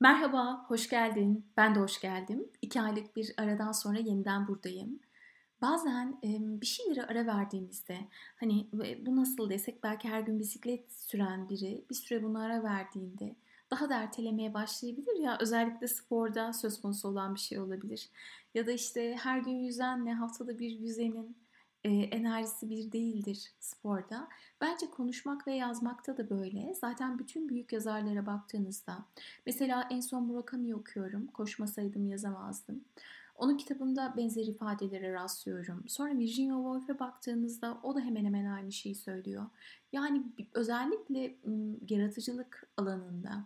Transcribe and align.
Merhaba, 0.00 0.64
hoş 0.68 0.88
geldin. 0.88 1.46
Ben 1.56 1.74
de 1.74 1.78
hoş 1.80 2.00
geldim. 2.00 2.48
İki 2.62 2.80
aylık 2.80 3.16
bir 3.16 3.34
aradan 3.36 3.72
sonra 3.72 3.98
yeniden 3.98 4.48
buradayım. 4.48 5.00
Bazen 5.62 6.18
bir 6.60 6.66
şeylere 6.66 7.02
ara 7.02 7.26
verdiğimizde, 7.26 7.98
hani 8.36 8.68
bu 9.06 9.16
nasıl 9.16 9.50
desek 9.50 9.82
belki 9.82 10.08
her 10.08 10.20
gün 10.20 10.38
bisiklet 10.38 10.92
süren 10.92 11.48
biri 11.48 11.84
bir 11.90 11.94
süre 11.94 12.22
buna 12.22 12.42
ara 12.42 12.62
verdiğinde 12.62 13.36
daha 13.70 13.88
da 13.88 13.94
ertelemeye 13.94 14.54
başlayabilir 14.54 15.20
ya 15.20 15.38
özellikle 15.40 15.88
sporda 15.88 16.52
söz 16.52 16.80
konusu 16.80 17.08
olan 17.08 17.34
bir 17.34 17.40
şey 17.40 17.58
olabilir. 17.58 18.10
Ya 18.54 18.66
da 18.66 18.72
işte 18.72 19.16
her 19.22 19.38
gün 19.38 19.56
yüzenle 19.56 20.12
haftada 20.12 20.58
bir 20.58 20.70
yüzenin 20.70 21.36
e, 21.84 21.90
enerjisi 21.90 22.70
bir 22.70 22.92
değildir 22.92 23.52
sporda. 23.60 24.28
Bence 24.60 24.90
konuşmak 24.90 25.46
ve 25.46 25.54
yazmakta 25.54 26.16
da 26.16 26.30
böyle. 26.30 26.74
Zaten 26.74 27.18
bütün 27.18 27.48
büyük 27.48 27.72
yazarlara 27.72 28.26
baktığınızda 28.26 29.04
mesela 29.46 29.88
en 29.90 30.00
son 30.00 30.22
Murakami 30.22 30.74
okuyorum. 30.74 31.26
Koşmasaydım 31.26 32.06
yazamazdım. 32.06 32.84
Onun 33.38 33.56
kitabında 33.56 34.14
benzer 34.16 34.46
ifadelere 34.46 35.12
rastlıyorum. 35.12 35.84
Sonra 35.88 36.18
Virginia 36.18 36.56
Woolf'e 36.56 36.98
baktığınızda 36.98 37.78
o 37.82 37.94
da 37.94 38.00
hemen 38.00 38.24
hemen 38.24 38.44
aynı 38.44 38.72
şeyi 38.72 38.94
söylüyor. 38.94 39.46
Yani 39.92 40.22
özellikle 40.54 41.34
yaratıcılık 41.88 42.68
alanında, 42.76 43.44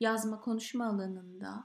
yazma, 0.00 0.40
konuşma 0.40 0.86
alanında 0.86 1.64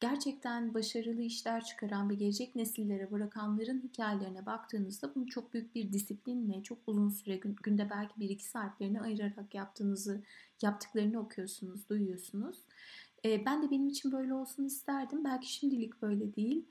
gerçekten 0.00 0.74
başarılı 0.74 1.22
işler 1.22 1.64
çıkaran 1.64 2.10
ve 2.10 2.14
gelecek 2.14 2.54
nesillere 2.56 3.10
bırakanların 3.10 3.80
hikayelerine 3.82 4.46
baktığınızda 4.46 5.14
bunu 5.14 5.26
çok 5.26 5.54
büyük 5.54 5.74
bir 5.74 5.92
disiplinle 5.92 6.62
çok 6.62 6.78
uzun 6.86 7.08
süre 7.08 7.36
günde 7.36 7.90
belki 7.90 8.20
bir 8.20 8.30
iki 8.30 8.44
saatlerini 8.44 9.00
ayırarak 9.00 9.54
yaptığınızı 9.54 10.22
yaptıklarını 10.62 11.20
okuyorsunuz, 11.20 11.88
duyuyorsunuz. 11.88 12.58
ben 13.24 13.62
de 13.62 13.70
benim 13.70 13.88
için 13.88 14.12
böyle 14.12 14.34
olsun 14.34 14.64
isterdim. 14.64 15.24
Belki 15.24 15.52
şimdilik 15.52 16.02
böyle 16.02 16.34
değil 16.36 16.64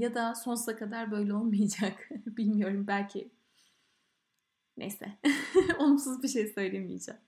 ya 0.00 0.14
da 0.14 0.34
sonsuza 0.34 0.76
kadar 0.76 1.10
böyle 1.10 1.34
olmayacak. 1.34 2.08
Bilmiyorum 2.26 2.86
belki. 2.86 3.30
Neyse 4.76 5.18
olumsuz 5.78 6.22
bir 6.22 6.28
şey 6.28 6.46
söylemeyeceğim. 6.46 7.20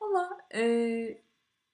Ama 0.00 0.38
e, 0.54 1.22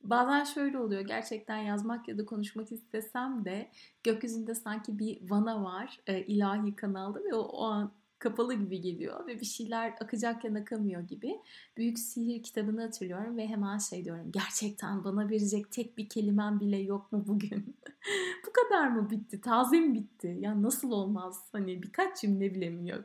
Bazen 0.05 0.45
şöyle 0.45 0.79
oluyor 0.79 1.01
gerçekten 1.01 1.57
yazmak 1.57 2.09
ya 2.09 2.19
da 2.19 2.27
konuşmak 2.27 2.73
istesem 2.73 3.45
de 3.45 3.71
gökyüzünde 4.05 4.55
sanki 4.55 4.99
bir 4.99 5.31
vana 5.31 5.65
var 5.65 6.01
e, 6.07 6.21
ilahi 6.21 6.77
kanalda 6.77 7.25
ve 7.25 7.35
o, 7.35 7.41
o 7.41 7.65
an 7.65 7.93
kapalı 8.23 8.55
gibi 8.55 8.81
geliyor 8.81 9.27
ve 9.27 9.41
bir 9.41 9.47
şeyler 9.47 9.95
akacakken 10.01 10.55
akamıyor 10.55 11.01
gibi. 11.01 11.41
Büyük 11.77 11.99
Sihir 11.99 12.43
kitabını 12.43 12.83
hatırlıyorum 12.83 13.37
ve 13.37 13.49
hemen 13.49 13.79
şey 13.79 14.05
diyorum 14.05 14.33
gerçekten 14.33 15.05
bana 15.05 15.31
verecek 15.31 15.73
tek 15.73 15.99
bir 15.99 16.09
kelimem 16.09 16.61
bile 16.61 16.77
yok 16.77 17.13
mu 17.13 17.25
bugün? 17.27 17.77
Bu 18.47 18.53
kadar 18.53 18.89
mı 18.89 19.11
bitti? 19.11 19.41
Taze 19.41 19.81
mi 19.81 19.95
bitti? 19.95 20.37
Ya 20.41 20.63
nasıl 20.63 20.91
olmaz? 20.91 21.49
Hani 21.53 21.83
birkaç 21.83 22.21
cümle 22.21 22.55
bile 22.55 22.71
mi 22.71 22.91
yok? 22.91 23.05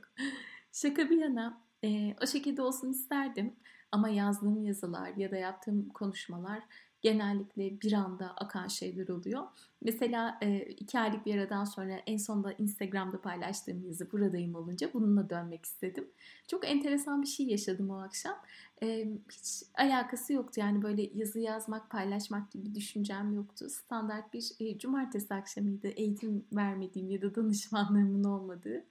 Şaka 0.72 1.10
bir 1.10 1.18
yana 1.18 1.62
e, 1.84 2.16
o 2.24 2.28
şekilde 2.28 2.62
olsun 2.62 2.92
isterdim. 2.92 3.54
Ama 3.92 4.10
yazdığım 4.10 4.64
yazılar 4.64 5.14
ya 5.18 5.32
da 5.32 5.36
yaptığım 5.36 5.90
konuşmalar 5.90 6.64
genellikle 7.08 7.82
bir 7.82 7.94
anda 7.94 8.34
akan 8.38 8.68
şeyler 8.68 9.08
oluyor. 9.08 9.44
Mesela 9.82 10.38
e, 10.42 10.60
iki 10.60 11.00
aylık 11.00 11.26
bir 11.26 11.36
aradan 11.36 11.64
sonra 11.64 11.94
en 11.94 12.18
sonunda 12.18 12.54
Instagram'da 12.54 13.22
paylaştığım 13.22 13.88
yazı 13.88 14.12
buradayım 14.12 14.56
olunca 14.56 14.94
bununla 14.94 15.30
dönmek 15.30 15.66
istedim. 15.66 16.08
Çok 16.48 16.68
enteresan 16.68 17.22
bir 17.22 17.28
şey 17.28 17.46
yaşadım 17.46 17.90
o 17.90 18.02
akşam. 18.02 18.36
E, 18.84 19.08
hiç 19.32 19.64
alakası 19.76 20.34
yoktu 20.34 20.60
yani 20.60 20.82
böyle 20.82 21.10
yazı 21.14 21.40
yazmak, 21.40 21.90
paylaşmak 21.90 22.52
gibi 22.52 22.76
düşüncem 22.76 23.34
yoktu. 23.34 23.70
Standart 23.70 24.34
bir 24.34 24.52
e, 24.60 24.78
cumartesi 24.78 25.34
akşamıydı 25.34 25.88
eğitim 25.88 26.46
vermediğim 26.54 27.10
ya 27.10 27.22
da 27.22 27.36
danışmanlarımın 27.36 28.24
olmadığı. 28.24 28.86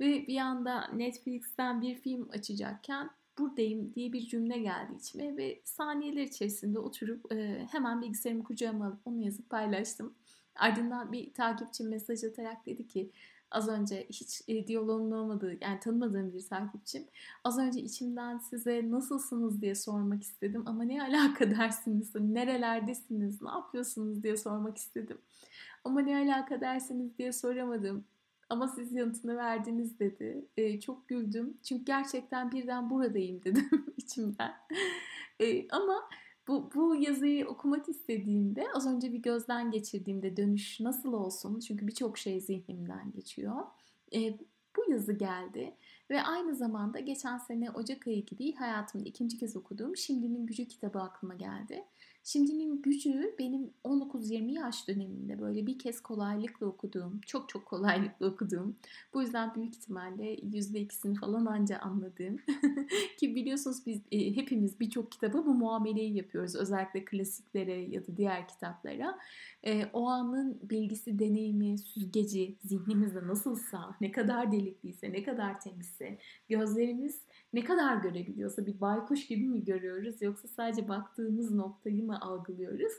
Ve 0.00 0.26
bir 0.26 0.38
anda 0.38 0.88
Netflix'ten 0.88 1.82
bir 1.82 1.94
film 1.94 2.28
açacakken 2.32 3.10
buradayım 3.38 3.94
diye 3.94 4.12
bir 4.12 4.26
cümle 4.26 4.58
geldi 4.58 4.92
içime 4.98 5.36
ve 5.36 5.60
saniyeler 5.64 6.22
içerisinde 6.22 6.78
oturup 6.78 7.32
e, 7.32 7.66
hemen 7.70 8.02
bilgisayarımı 8.02 8.44
kucağıma 8.44 8.86
alıp 8.86 9.06
onu 9.06 9.20
yazıp 9.20 9.50
paylaştım. 9.50 10.14
Ardından 10.54 11.12
bir 11.12 11.34
takipçi 11.34 11.84
mesaj 11.84 12.24
atarak 12.24 12.66
dedi 12.66 12.86
ki 12.86 13.10
az 13.52 13.68
önce 13.68 14.06
hiç 14.10 14.42
e, 14.48 14.66
diyaloğumun 14.66 15.10
olmadığı 15.10 15.58
yani 15.60 15.80
tanımadığım 15.80 16.32
bir 16.32 16.46
takipçim 16.46 17.04
az 17.44 17.58
önce 17.58 17.80
içimden 17.80 18.38
size 18.38 18.90
nasılsınız 18.90 19.62
diye 19.62 19.74
sormak 19.74 20.22
istedim 20.22 20.62
ama 20.66 20.82
ne 20.82 21.02
alaka 21.08 21.50
dersiniz 21.50 22.14
nerelerdesiniz 22.14 23.42
ne 23.42 23.50
yapıyorsunuz 23.50 24.22
diye 24.22 24.36
sormak 24.36 24.76
istedim 24.76 25.18
ama 25.84 26.00
ne 26.00 26.16
alaka 26.16 26.60
dersiniz 26.60 27.18
diye 27.18 27.32
soramadım 27.32 28.04
ama 28.52 28.68
siz 28.68 28.92
yanıtını 28.92 29.36
verdiniz 29.36 29.98
dedi. 29.98 30.48
E, 30.56 30.80
çok 30.80 31.08
güldüm. 31.08 31.56
Çünkü 31.62 31.84
gerçekten 31.84 32.52
birden 32.52 32.90
buradayım 32.90 33.44
dedim 33.44 33.70
içimden. 33.96 34.54
E, 35.40 35.68
ama 35.68 36.08
bu, 36.48 36.70
bu 36.74 36.96
yazıyı 36.96 37.48
okumak 37.48 37.88
istediğimde 37.88 38.64
az 38.74 38.86
önce 38.86 39.12
bir 39.12 39.18
gözden 39.18 39.70
geçirdiğimde 39.70 40.36
dönüş 40.36 40.80
nasıl 40.80 41.12
olsun? 41.12 41.60
Çünkü 41.60 41.86
birçok 41.88 42.18
şey 42.18 42.40
zihnimden 42.40 43.12
geçiyor. 43.12 43.56
E, 44.14 44.38
bu 44.76 44.90
yazı 44.90 45.12
geldi 45.12 45.74
ve 46.10 46.22
aynı 46.22 46.54
zamanda 46.54 47.00
geçen 47.00 47.38
sene 47.38 47.70
Ocak 47.70 48.06
ayı 48.06 48.26
gibi 48.26 48.54
hayatımda 48.54 49.08
ikinci 49.08 49.38
kez 49.38 49.56
okuduğum 49.56 49.96
Şimdinin 49.96 50.46
Gücü 50.46 50.68
kitabı 50.68 51.00
aklıma 51.00 51.34
geldi. 51.34 51.84
Şimdinin 52.24 52.82
gücü 52.82 53.34
benim 53.38 53.70
19-20 53.84 54.52
yaş 54.52 54.88
döneminde 54.88 55.40
böyle 55.40 55.66
bir 55.66 55.78
kez 55.78 56.00
kolaylıkla 56.00 56.66
okuduğum, 56.66 57.20
çok 57.26 57.48
çok 57.48 57.66
kolaylıkla 57.66 58.26
okuduğum, 58.26 58.76
bu 59.14 59.22
yüzden 59.22 59.54
büyük 59.54 59.76
ihtimalle 59.76 60.34
%2'sini 60.34 61.14
falan 61.14 61.46
anca 61.46 61.78
anladığım 61.78 62.36
ki 63.18 63.34
biliyorsunuz 63.34 63.86
biz 63.86 64.00
e, 64.12 64.36
hepimiz 64.36 64.80
birçok 64.80 65.12
kitaba 65.12 65.46
bu 65.46 65.54
muameleyi 65.54 66.16
yapıyoruz. 66.16 66.56
Özellikle 66.56 67.04
klasiklere 67.04 67.80
ya 67.80 68.06
da 68.06 68.16
diğer 68.16 68.48
kitaplara. 68.48 69.18
E, 69.66 69.86
o 69.92 70.08
anın 70.08 70.58
bilgisi, 70.62 71.18
deneyimi, 71.18 71.78
süzgeci 71.78 72.56
zihnimizde 72.64 73.26
nasılsa, 73.26 73.96
ne 74.00 74.12
kadar 74.12 74.52
delikliyse, 74.52 75.12
ne 75.12 75.22
kadar 75.22 75.60
temizse, 75.60 76.18
gözlerimiz 76.48 77.20
ne 77.52 77.64
kadar 77.64 77.96
görebiliyorsa 77.96 78.66
bir 78.66 78.80
baykuş 78.80 79.26
gibi 79.26 79.48
mi 79.48 79.64
görüyoruz 79.64 80.22
yoksa 80.22 80.48
sadece 80.48 80.88
baktığımız 80.88 81.50
noktayı 81.50 82.04
mı 82.04 82.11
algılıyoruz? 82.20 82.92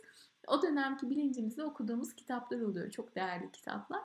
O 0.47 0.61
dönemki 0.61 1.09
bilincimizde 1.09 1.63
okuduğumuz 1.63 2.15
kitaplar 2.15 2.61
oluyor. 2.61 2.91
Çok 2.91 3.15
değerli 3.15 3.51
kitaplar. 3.51 4.01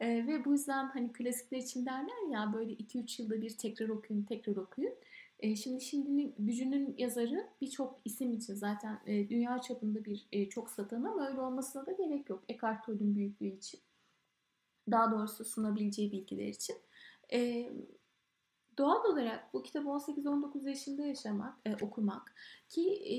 Ee, 0.00 0.26
ve 0.26 0.44
bu 0.44 0.52
yüzden 0.52 0.86
hani 0.86 1.12
klasikler 1.12 1.58
için 1.58 1.86
derler 1.86 2.30
ya 2.30 2.52
böyle 2.52 2.72
2-3 2.72 3.22
yılda 3.22 3.42
bir 3.42 3.56
tekrar 3.56 3.88
okuyun, 3.88 4.22
tekrar 4.22 4.56
okuyun. 4.56 4.94
Ee, 5.40 5.56
şimdi 5.56 5.80
şimdinin 5.80 6.34
gücünün 6.38 6.94
yazarı 6.98 7.46
birçok 7.60 8.00
isim 8.04 8.32
için 8.32 8.54
zaten 8.54 9.00
e, 9.06 9.28
dünya 9.28 9.60
çapında 9.60 10.04
bir 10.04 10.26
e, 10.32 10.48
çok 10.48 10.70
satan 10.70 11.04
ama 11.04 11.28
öyle 11.28 11.40
olmasına 11.40 11.86
da 11.86 11.92
gerek 11.92 12.30
yok. 12.30 12.44
Eckhart 12.48 12.86
Tolle'ün 12.86 13.16
büyüklüğü 13.16 13.46
için. 13.46 13.80
Daha 14.90 15.12
doğrusu 15.12 15.44
sunabileceği 15.44 16.12
bilgiler 16.12 16.48
için. 16.48 16.76
E, 17.32 17.70
Doğal 18.78 19.04
olarak 19.04 19.54
bu 19.54 19.62
kitabı 19.62 19.88
18-19 19.88 20.68
yaşında 20.68 21.06
yaşamak, 21.06 21.58
e, 21.66 21.84
okumak 21.84 22.34
ki 22.68 22.90
e, 22.90 23.16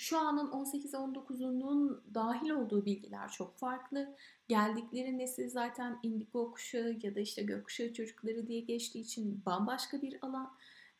şu 0.00 0.18
anın 0.18 0.50
18-19'unun 0.50 2.02
dahil 2.14 2.50
olduğu 2.50 2.84
bilgiler 2.84 3.28
çok 3.28 3.58
farklı. 3.58 4.16
Geldikleri 4.48 5.18
nesil 5.18 5.48
zaten 5.48 5.98
indigo 6.02 6.52
kuşağı 6.52 6.98
ya 7.02 7.14
da 7.14 7.20
işte 7.20 7.42
gökkuşağı 7.42 7.92
çocukları 7.92 8.46
diye 8.46 8.60
geçtiği 8.60 9.00
için 9.00 9.42
bambaşka 9.46 10.02
bir 10.02 10.18
alan. 10.22 10.52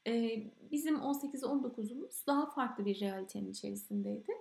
Ee, 0.06 0.50
bizim 0.70 0.96
18-19'umuz 0.96 2.26
daha 2.26 2.50
farklı 2.50 2.84
bir 2.84 3.00
realitenin 3.00 3.50
içerisindeydi. 3.50 4.32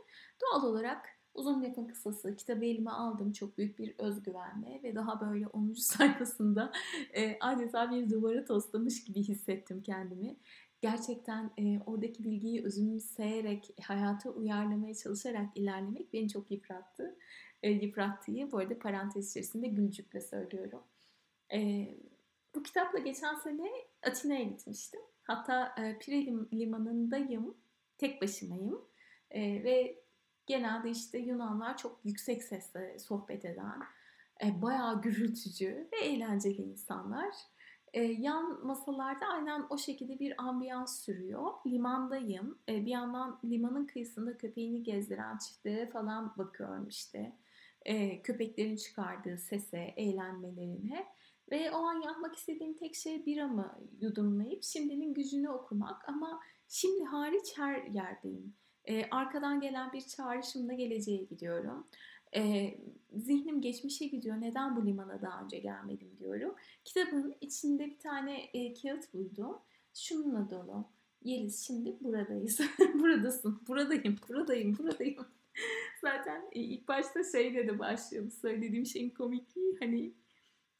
Doğal 0.41 0.63
olarak 0.63 1.19
Uzun 1.33 1.61
yakın 1.61 1.87
kısası 1.87 2.35
kitabı 2.35 2.65
elime 2.65 2.91
aldım 2.91 3.31
çok 3.31 3.57
büyük 3.57 3.79
bir 3.79 3.95
özgüvenle 3.97 4.79
ve 4.83 4.95
daha 4.95 5.21
böyle 5.21 5.47
10. 5.47 5.73
sayfasında 5.77 6.71
e, 7.13 7.37
adeta 7.39 7.91
bir 7.91 8.09
duvara 8.09 8.45
toslamış 8.45 9.03
gibi 9.03 9.23
hissettim 9.23 9.81
kendimi. 9.83 10.37
Gerçekten 10.81 11.51
e, 11.57 11.79
oradaki 11.85 12.23
bilgiyi 12.23 12.63
özümseyerek, 12.63 13.75
hayata 13.83 14.29
uyarlamaya 14.29 14.95
çalışarak 14.95 15.47
ilerlemek 15.55 16.13
beni 16.13 16.29
çok 16.29 16.51
yıprattı. 16.51 17.17
E, 17.63 17.69
yıprattığı 17.71 18.51
bu 18.51 18.57
arada 18.57 18.79
parantez 18.79 19.29
içerisinde 19.29 19.67
gülcükle 19.67 20.21
söylüyorum. 20.21 20.83
E, 21.53 21.87
bu 22.55 22.63
kitapla 22.63 22.99
geçen 22.99 23.35
sene 23.35 23.69
Atina'ya 24.03 24.43
gitmiştim. 24.43 25.01
Hatta 25.23 25.75
e, 25.77 25.99
Pire 25.99 26.25
limanındayım, 26.53 27.57
tek 27.97 28.21
başımayım. 28.21 28.81
E, 29.31 29.41
ve 29.41 30.03
genelde 30.47 30.89
işte 30.89 31.17
Yunanlar 31.19 31.77
çok 31.77 31.99
yüksek 32.03 32.43
sesle 32.43 32.99
sohbet 32.99 33.45
eden, 33.45 33.79
e, 34.43 34.61
bayağı 34.61 35.01
gürültücü 35.01 35.89
ve 35.93 35.97
eğlenceli 35.97 36.61
insanlar. 36.61 37.35
E, 37.93 38.01
yan 38.03 38.65
masalarda 38.65 39.25
aynen 39.27 39.65
o 39.69 39.77
şekilde 39.77 40.19
bir 40.19 40.43
ambiyans 40.43 41.05
sürüyor. 41.05 41.53
Limandayım. 41.67 42.59
E, 42.69 42.85
bir 42.85 42.91
yandan 42.91 43.39
limanın 43.45 43.85
kıyısında 43.85 44.37
köpeğini 44.37 44.83
gezdiren 44.83 45.37
çiftlere 45.37 45.89
falan 45.89 46.33
bakıyorum 46.37 46.87
işte. 46.87 47.35
E, 47.85 48.21
köpeklerin 48.21 48.75
çıkardığı 48.75 49.37
sese, 49.37 49.93
eğlenmelerine. 49.97 51.07
Ve 51.51 51.71
o 51.71 51.77
an 51.77 52.01
yapmak 52.01 52.35
istediğim 52.35 52.77
tek 52.77 52.95
şey 52.95 53.25
biramı 53.25 53.79
yudumlayıp 54.01 54.63
şimdinin 54.63 55.13
gücünü 55.13 55.49
okumak. 55.49 56.09
Ama 56.09 56.39
şimdi 56.67 57.03
hariç 57.03 57.57
her 57.57 57.83
yerdeyim. 57.83 58.53
E, 58.85 59.09
arkadan 59.09 59.61
gelen 59.61 59.93
bir 59.93 60.01
çağrışımla 60.01 60.73
geleceğe 60.73 61.23
gidiyorum. 61.23 61.87
E, 62.35 62.73
zihnim 63.13 63.61
geçmişe 63.61 64.05
gidiyor. 64.07 64.41
Neden 64.41 64.75
bu 64.75 64.85
limana 64.85 65.21
daha 65.21 65.43
önce 65.43 65.59
gelmedim 65.59 66.17
diyorum. 66.19 66.55
Kitabın 66.85 67.35
içinde 67.41 67.85
bir 67.85 67.99
tane 67.99 68.43
e, 68.53 68.73
kağıt 68.73 69.13
buldum. 69.13 69.57
Şununla 69.93 70.49
dolu. 70.49 70.85
Yeliz 71.23 71.65
şimdi 71.67 71.97
buradayız. 72.01 72.59
Buradasın. 72.93 73.61
Buradayım. 73.67 74.15
Buradayım. 74.29 74.77
Buradayım. 74.77 75.25
Zaten 76.01 76.49
ilk 76.51 76.87
başta 76.87 77.23
şeyle 77.23 77.67
de 77.67 77.79
başlıyor. 77.79 78.31
Söylediğim 78.31 78.85
şeyin 78.85 79.09
komikliği 79.09 79.77
hani 79.79 80.13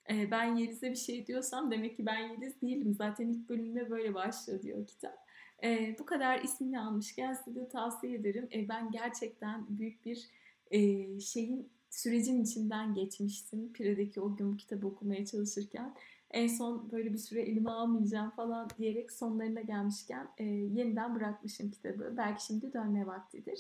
e, 0.10 0.32
ben 0.32 0.56
Yeliz'e 0.56 0.92
bir 0.92 0.96
şey 0.96 1.28
diyorsam 1.28 1.72
demek 1.72 1.98
ki 1.98 2.06
ben 2.06 2.20
Yeliz 2.20 2.62
değilim. 2.62 2.94
Zaten 2.94 3.28
ilk 3.28 3.50
bölümde 3.50 3.90
böyle 3.90 4.14
başlıyor 4.14 4.62
diyor 4.62 4.88
kitap. 4.88 5.18
E, 5.64 5.96
bu 6.00 6.06
kadar 6.06 6.42
ismini 6.42 6.80
almışken 6.80 7.34
size 7.34 7.60
de 7.60 7.70
tavsiye 7.70 8.16
ederim. 8.16 8.50
E, 8.54 8.70
ben 8.70 8.92
gerçekten 8.92 9.66
büyük 9.70 10.06
bir 10.06 10.28
e, 10.72 11.20
şeyin 11.20 11.70
sürecin 11.90 12.44
içinden 12.44 12.94
geçmiştim. 12.94 13.74
Pire'deki 13.74 14.22
o 14.22 14.36
gün 14.36 14.58
kitabı 14.58 14.88
okumaya 14.88 15.26
çalışırken. 15.26 15.96
En 16.32 16.48
son 16.48 16.92
böyle 16.92 17.14
bir 17.14 17.18
süre 17.18 17.42
elime 17.42 17.72
almayacağım 17.72 18.30
falan 18.30 18.70
diyerek 18.78 19.12
sonlarına 19.12 19.62
gelmişken 19.62 20.30
e, 20.38 20.44
yeniden 20.44 21.16
bırakmışım 21.16 21.72
kitabı. 21.72 22.14
Belki 22.18 22.46
şimdi 22.46 22.74
dönme 22.74 23.08
vaktidir. 23.08 23.60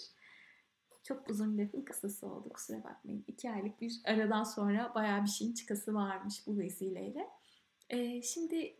Çok 1.04 1.30
uzun 1.30 1.58
lafın 1.58 1.82
kısası 1.82 2.28
oldu 2.28 2.50
kusura 2.50 2.84
bakmayın. 2.84 3.24
İki 3.28 3.52
aylık 3.52 3.82
bir 3.82 4.02
aradan 4.06 4.44
sonra 4.44 4.92
bayağı 4.96 5.24
bir 5.24 5.30
şeyin 5.30 5.54
çıkası 5.54 5.94
varmış 5.94 6.48
bu 6.48 6.58
vesileyle. 6.58 7.30
E, 7.90 8.22
şimdi 8.22 8.76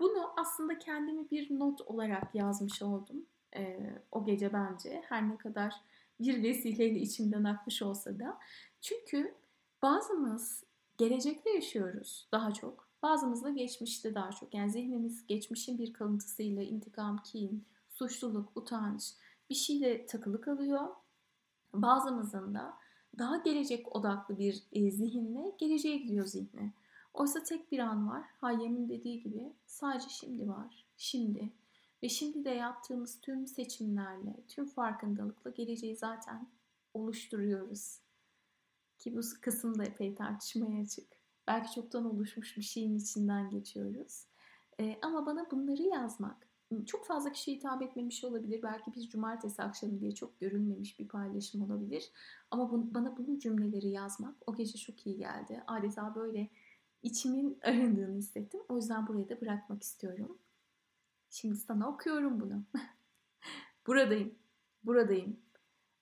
bunu 0.00 0.32
aslında 0.36 0.78
kendimi 0.78 1.30
bir 1.30 1.58
not 1.58 1.80
olarak 1.80 2.34
yazmış 2.34 2.82
oldum. 2.82 3.26
E, 3.56 3.90
o 4.12 4.24
gece 4.24 4.52
bence 4.52 5.02
her 5.08 5.28
ne 5.28 5.36
kadar 5.36 5.74
bir 6.20 6.42
vesileyle 6.42 7.00
içimden 7.00 7.44
akmış 7.44 7.82
olsa 7.82 8.18
da. 8.18 8.38
Çünkü 8.80 9.34
bazımız 9.82 10.64
gelecekte 10.98 11.50
yaşıyoruz 11.50 12.28
daha 12.32 12.52
çok. 12.52 12.88
Bazımız 13.02 13.44
da 13.44 13.50
geçmişte 13.50 14.14
daha 14.14 14.30
çok. 14.30 14.54
Yani 14.54 14.70
zihnimiz 14.70 15.26
geçmişin 15.26 15.78
bir 15.78 15.92
kalıntısıyla 15.92 16.62
intikam, 16.62 17.22
kin, 17.22 17.64
suçluluk, 17.88 18.56
utanç 18.56 19.12
bir 19.50 19.54
şeyle 19.54 20.06
takılı 20.06 20.40
kalıyor. 20.40 20.88
Bazımızın 21.74 22.54
da 22.54 22.74
daha 23.18 23.36
gelecek 23.36 23.96
odaklı 23.96 24.38
bir 24.38 24.62
e, 24.72 24.90
zihinle 24.90 25.54
geleceğe 25.58 25.96
gidiyor 25.96 26.26
zihni. 26.26 26.72
Oysa 27.14 27.42
tek 27.42 27.72
bir 27.72 27.78
an 27.78 28.08
var. 28.08 28.24
Hayyem'in 28.40 28.88
dediği 28.88 29.22
gibi 29.22 29.52
sadece 29.66 30.08
şimdi 30.08 30.48
var. 30.48 30.86
Şimdi. 30.96 31.52
Ve 32.04 32.08
şimdi 32.08 32.44
de 32.44 32.50
yaptığımız 32.50 33.20
tüm 33.20 33.46
seçimlerle, 33.46 34.36
tüm 34.48 34.66
farkındalıkla 34.66 35.50
geleceği 35.50 35.96
zaten 35.96 36.48
oluşturuyoruz. 36.94 38.00
Ki 38.98 39.16
bu 39.16 39.20
kısım 39.40 39.78
da 39.78 39.84
epey 39.84 40.14
tartışmaya 40.14 40.82
açık. 40.82 41.06
Belki 41.46 41.74
çoktan 41.74 42.04
oluşmuş 42.04 42.56
bir 42.56 42.62
şeyin 42.62 42.98
içinden 42.98 43.50
geçiyoruz. 43.50 44.26
Ee, 44.80 44.98
ama 45.02 45.26
bana 45.26 45.50
bunları 45.50 45.82
yazmak 45.82 46.48
çok 46.86 47.06
fazla 47.06 47.32
kişiye 47.32 47.56
hitap 47.56 47.82
etmemiş 47.82 48.24
olabilir. 48.24 48.62
Belki 48.62 48.94
biz 48.94 49.08
cumartesi 49.08 49.62
akşamı 49.62 50.00
diye 50.00 50.14
çok 50.14 50.40
görülmemiş 50.40 50.98
bir 50.98 51.08
paylaşım 51.08 51.62
olabilir. 51.62 52.10
Ama 52.50 52.72
bu, 52.72 52.94
bana 52.94 53.16
bunu 53.16 53.38
cümleleri 53.38 53.88
yazmak 53.88 54.34
o 54.46 54.54
gece 54.54 54.78
çok 54.78 55.06
iyi 55.06 55.16
geldi. 55.16 55.62
Adeta 55.66 56.14
böyle 56.14 56.48
içimin 57.02 57.58
arındığını 57.62 58.16
hissettim. 58.16 58.60
O 58.68 58.76
yüzden 58.76 59.06
burayı 59.06 59.28
da 59.28 59.40
bırakmak 59.40 59.82
istiyorum. 59.82 60.38
Şimdi 61.34 61.56
sana 61.56 61.88
okuyorum 61.88 62.40
bunu. 62.40 62.64
buradayım, 63.86 64.34
buradayım. 64.84 65.40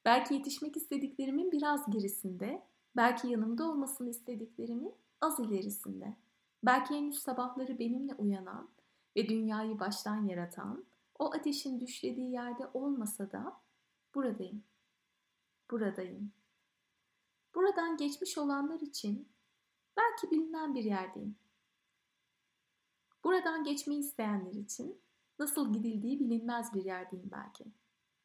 Belki 0.05 0.34
yetişmek 0.34 0.76
istediklerimin 0.76 1.52
biraz 1.52 1.90
gerisinde, 1.90 2.62
belki 2.96 3.29
yanımda 3.29 3.70
olmasını 3.70 4.11
istediklerimin 4.11 4.94
az 5.20 5.40
ilerisinde. 5.40 6.17
Belki 6.64 6.94
henüz 6.94 7.19
sabahları 7.19 7.79
benimle 7.79 8.14
uyanan 8.14 8.70
ve 9.17 9.29
dünyayı 9.29 9.79
baştan 9.79 10.26
yaratan, 10.26 10.84
o 11.19 11.34
ateşin 11.34 11.81
düşlediği 11.81 12.32
yerde 12.32 12.70
olmasa 12.75 13.32
da 13.32 13.61
buradayım. 14.14 14.64
Buradayım. 15.70 16.32
Buradan 17.55 17.96
geçmiş 17.96 18.38
olanlar 18.38 18.81
için 18.81 19.29
belki 19.96 20.31
bilinen 20.31 20.75
bir 20.75 20.84
yerdeyim. 20.84 21.37
Buradan 23.25 23.64
geçmeyi 23.64 24.00
isteyenler 24.00 24.52
için 24.52 25.02
Nasıl 25.43 25.73
gidildiği 25.73 26.21
bilinmez 26.21 26.75
bir 26.75 26.85
yerdeyim 26.85 27.31
belki. 27.33 27.65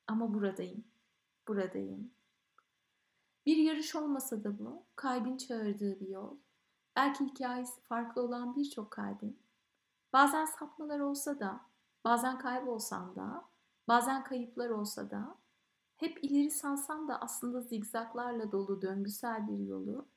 Ama 0.07 0.33
buradayım. 0.33 0.83
Buradayım. 1.47 2.11
Bir 3.45 3.57
yarış 3.57 3.95
olmasa 3.95 4.43
da 4.43 4.59
bu, 4.59 4.83
kalbin 4.95 5.37
çağırdığı 5.37 5.99
bir 5.99 6.07
yol. 6.07 6.37
Belki 6.95 7.25
hikayesi 7.25 7.81
farklı 7.81 8.21
olan 8.21 8.55
birçok 8.55 8.91
kalbin. 8.91 9.39
Bazen 10.13 10.45
sapmalar 10.45 10.99
olsa 10.99 11.39
da, 11.39 11.61
bazen 12.03 12.37
kaybolsam 12.37 13.15
da, 13.15 13.45
bazen 13.87 14.23
kayıplar 14.23 14.69
olsa 14.69 15.11
da, 15.11 15.37
hep 15.95 16.23
ileri 16.23 16.51
sansam 16.51 17.07
da 17.07 17.21
aslında 17.21 17.61
zigzaklarla 17.61 18.51
dolu 18.51 18.81
döngüsel 18.81 19.47
bir 19.47 19.59
yolu, 19.59 20.07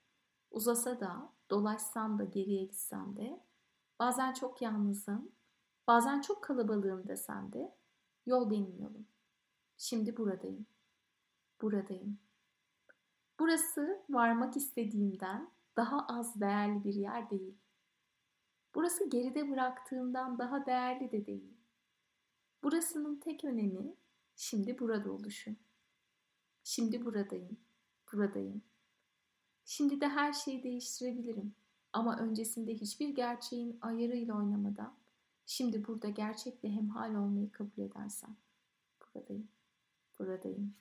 uzasa 0.51 1.01
da, 1.01 1.33
dolaşsam 1.51 2.19
da 2.19 2.25
geriye 2.25 2.65
gitsem 2.65 3.17
de, 3.17 3.45
bazen 3.99 4.33
çok 4.33 4.63
yalnızım, 4.63 5.33
Bazen 5.91 6.21
çok 6.21 6.45
kalabalığım 6.45 7.09
desem 7.09 7.53
de 7.53 7.75
yol 8.27 8.51
benim 8.51 8.79
yolum. 8.83 9.07
Şimdi 9.77 10.17
buradayım. 10.17 10.67
Buradayım. 11.63 12.19
Burası 13.39 14.03
varmak 14.11 14.57
istediğimden 14.57 15.51
daha 15.77 16.07
az 16.07 16.41
değerli 16.41 16.85
bir 16.85 16.95
yer 16.95 17.31
değil. 17.31 17.59
Burası 18.75 19.11
geride 19.11 19.51
bıraktığımdan 19.51 20.39
daha 20.39 20.67
değerli 20.67 21.13
de 21.13 21.27
değil. 21.27 21.57
Burasının 22.63 23.17
tek 23.17 23.45
önemi 23.45 23.95
şimdi 24.37 24.79
burada 24.79 25.13
oluşum. 25.13 25.57
Şimdi 26.65 27.05
buradayım. 27.05 27.57
Buradayım. 28.13 28.63
Şimdi 29.65 30.01
de 30.01 30.09
her 30.09 30.33
şeyi 30.33 30.63
değiştirebilirim. 30.63 31.55
Ama 31.93 32.19
öncesinde 32.19 32.75
hiçbir 32.75 33.09
gerçeğin 33.09 33.79
ayarıyla 33.81 34.37
oynamadan 34.37 35.00
Şimdi 35.51 35.87
burada 35.87 36.09
gerçekle 36.09 36.71
hemhal 36.71 37.15
olmayı 37.15 37.53
kabul 37.53 37.83
edersen 37.83 38.37
buradayım, 39.01 39.49
buradayım. 40.19 40.75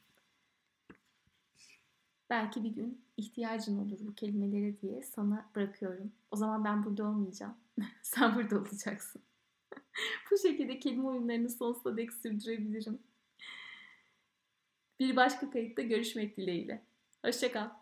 Belki 2.30 2.64
bir 2.64 2.70
gün 2.70 3.02
ihtiyacın 3.18 3.78
olur 3.78 3.98
bu 4.02 4.16
kelimelere 4.16 4.82
diye 4.82 5.04
sana 5.04 5.50
bırakıyorum. 5.56 6.12
O 6.32 6.36
zaman 6.36 6.64
ben 6.64 6.84
burada 6.84 7.04
olmayacağım. 7.04 7.56
Sen 8.02 8.36
burada 8.36 8.60
olacaksın. 8.60 9.22
bu 10.32 10.38
şekilde 10.38 10.80
kelime 10.80 11.08
oyunlarını 11.08 11.50
sonsuza 11.50 11.98
dek 11.98 12.14
sürdürebilirim. 12.14 13.00
Bir 15.00 15.16
başka 15.16 15.52
kayıtta 15.52 15.82
görüşmek 15.82 16.38
dileğiyle. 16.38 16.84
Hoşçakal. 17.26 17.79